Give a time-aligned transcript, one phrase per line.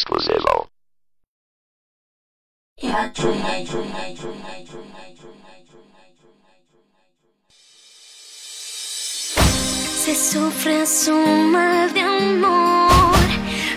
[0.00, 0.70] exclusivo.
[10.02, 13.12] Se sufre su mal de amor.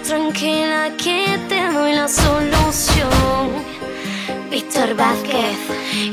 [0.07, 3.49] Tranquila que te doy la solución.
[4.49, 5.57] Víctor Vázquez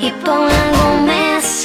[0.00, 1.59] y Paula Gómez.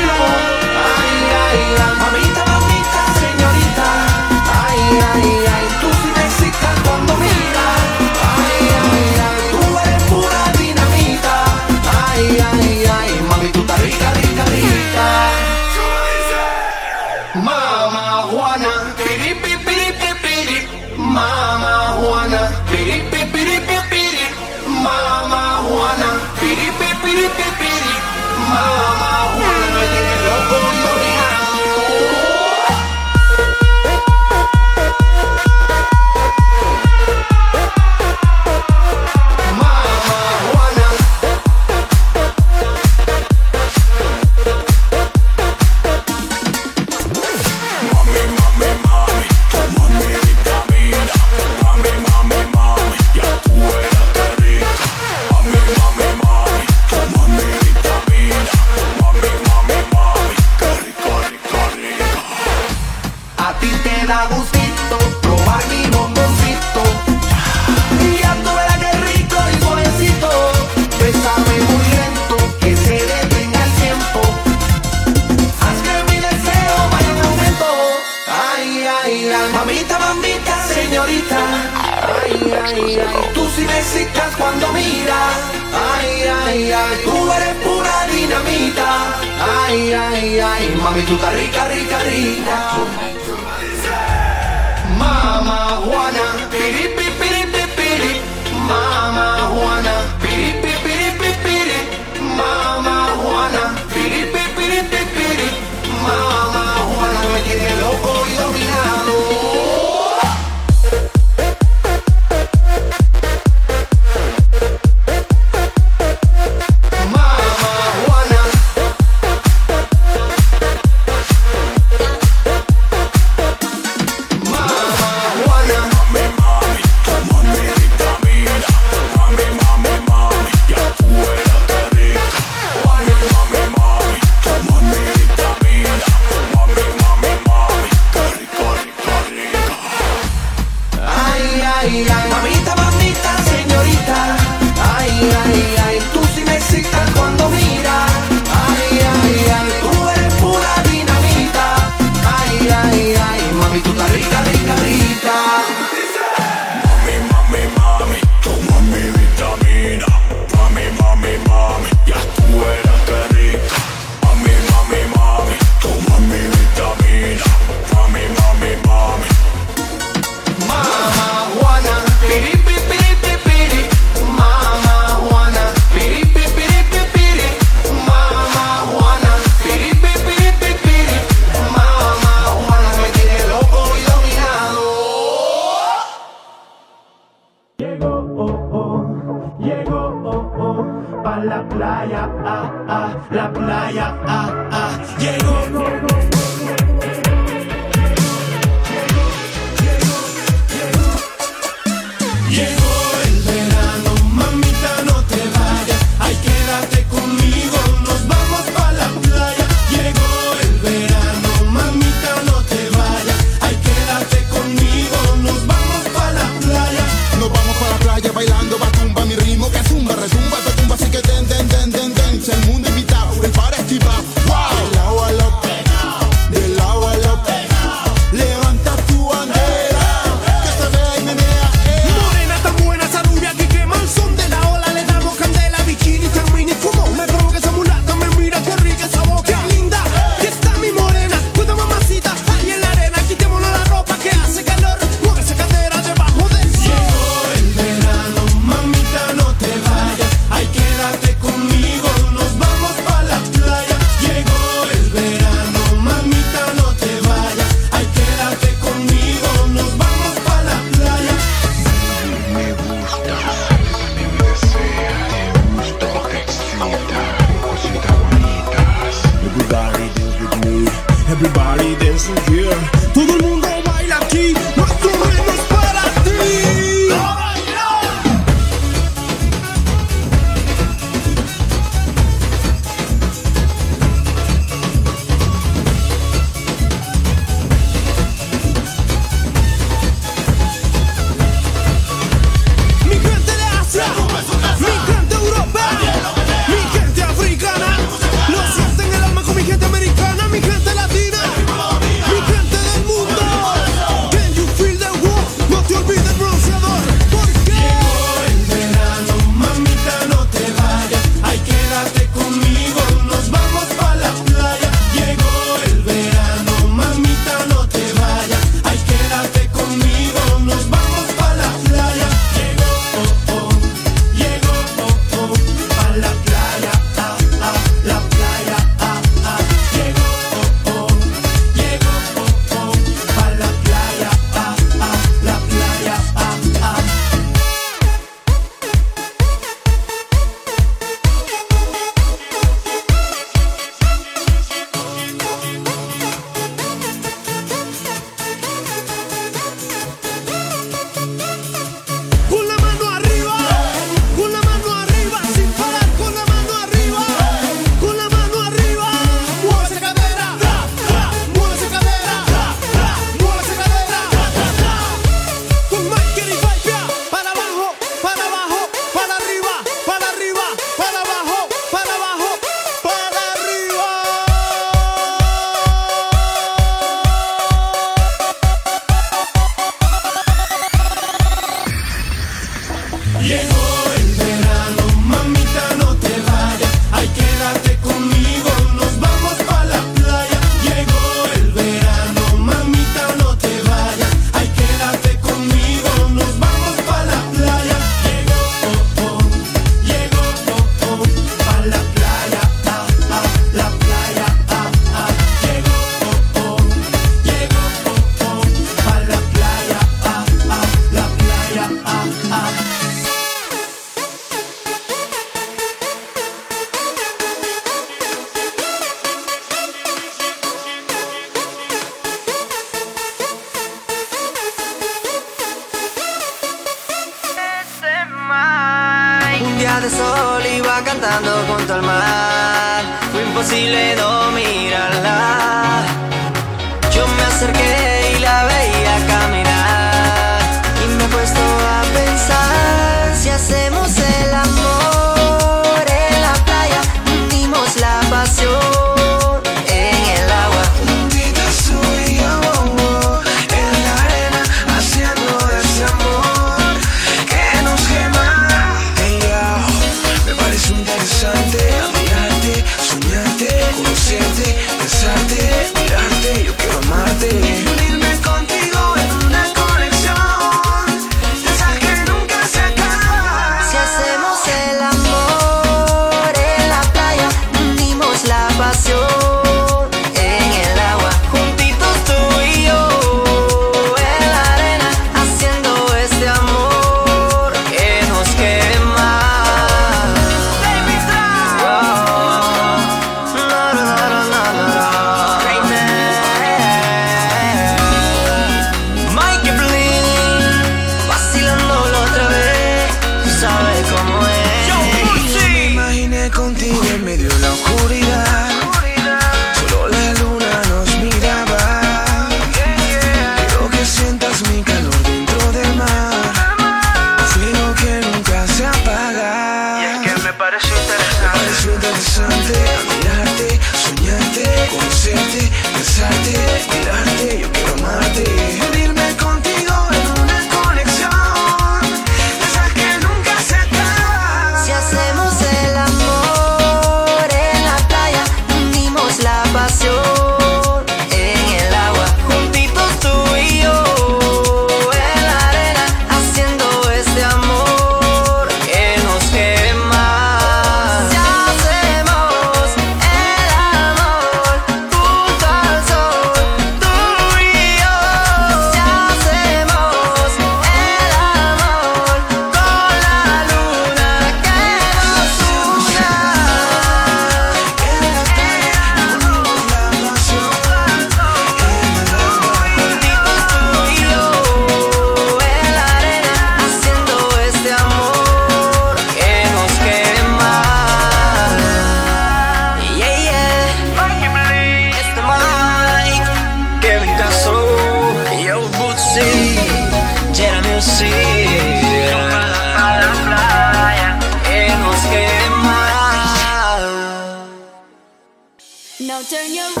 [599.51, 600.00] Turn your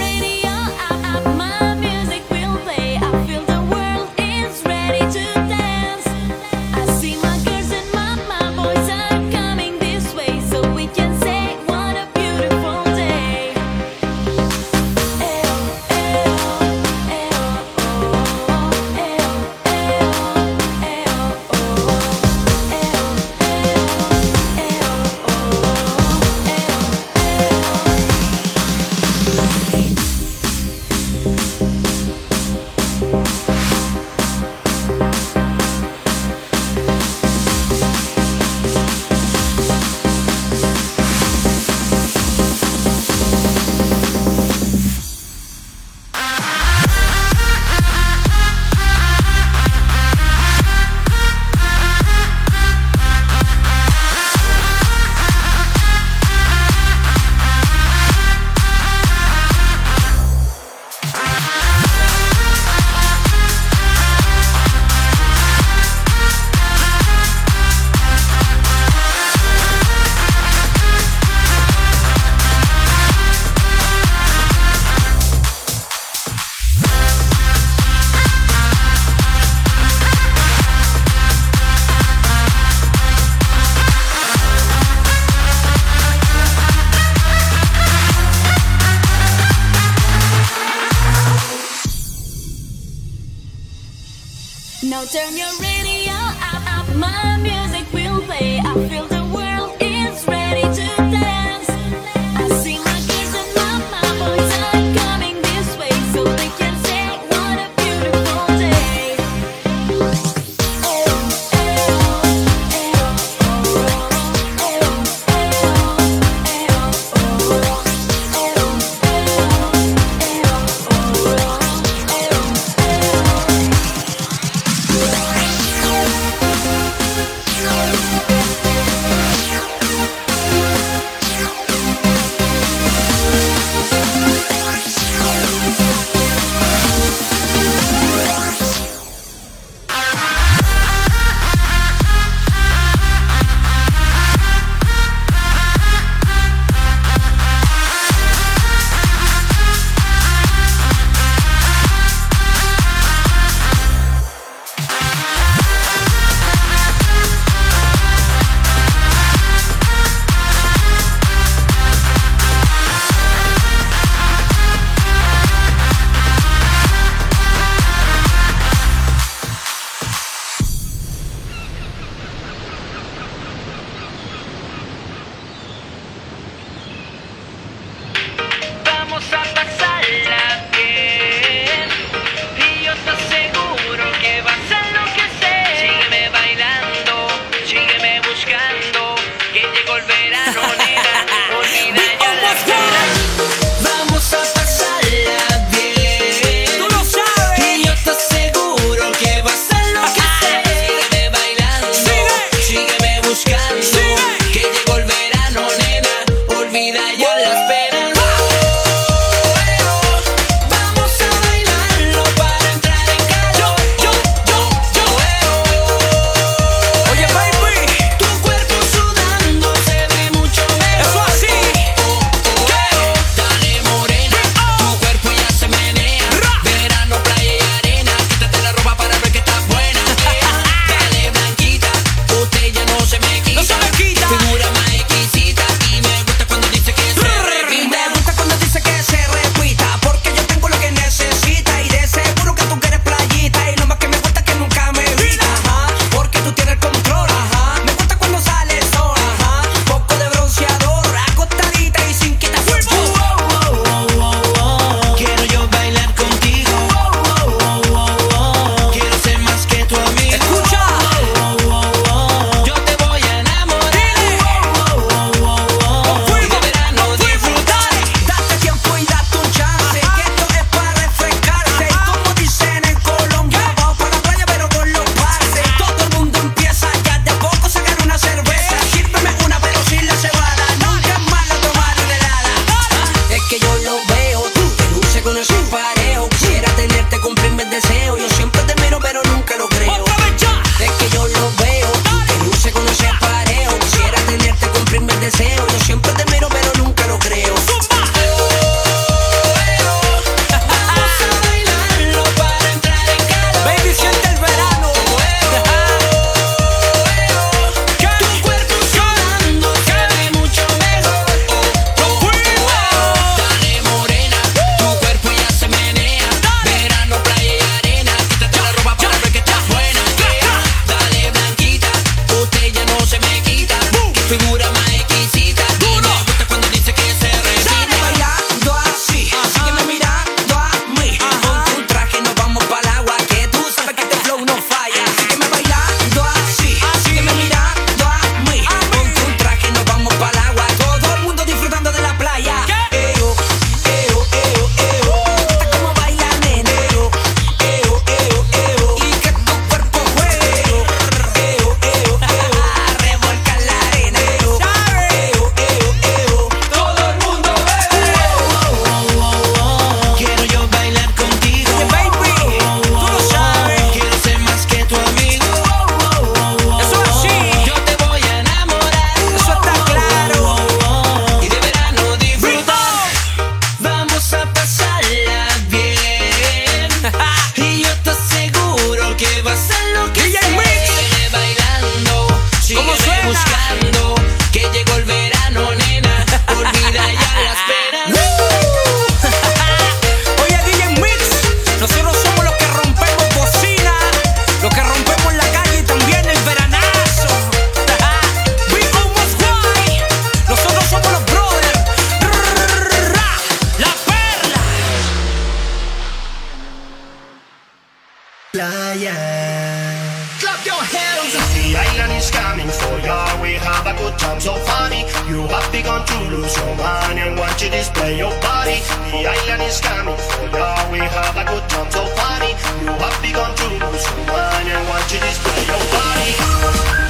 [410.39, 411.33] Clap your hands!
[411.55, 413.41] The island is coming for ya.
[413.41, 415.05] We have a good time, so funny.
[415.29, 418.79] You have begun to lose your mind and want to display your body.
[419.11, 420.69] The island is coming for ya.
[420.91, 422.51] We have a good time, so funny.
[422.83, 427.00] You have begun to lose your mind and want to display your body.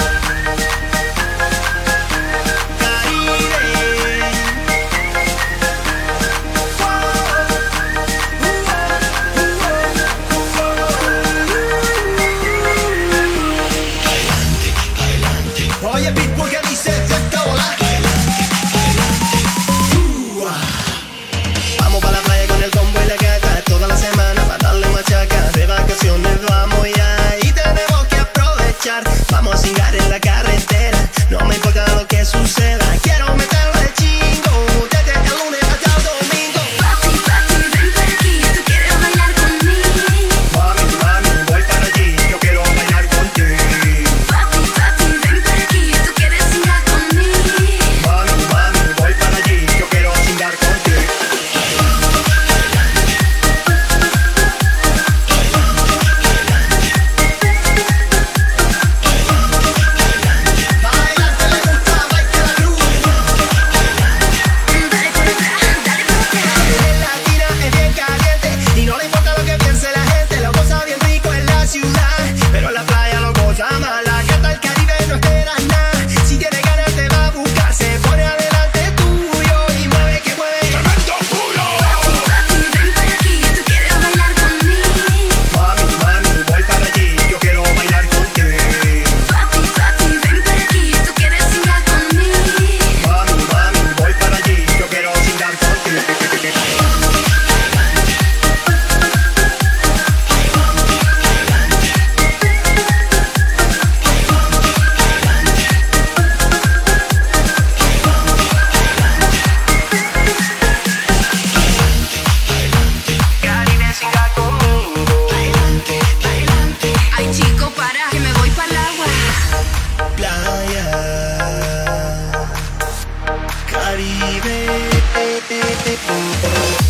[124.01, 124.65] Caribe.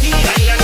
[0.01, 0.55] Y baila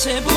[0.00, 0.29] 다시